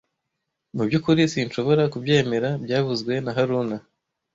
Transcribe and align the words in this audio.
Mu 0.75 0.83
byukuri 0.87 1.21
sinshobora 1.33 1.83
kubyemera 1.93 2.49
byavuzwe 2.63 3.13
na 3.23 3.31
haruna 3.37 3.77